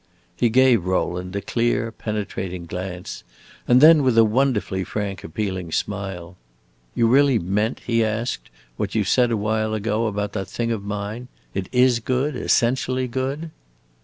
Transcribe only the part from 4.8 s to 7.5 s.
frank, appealing smile: "You really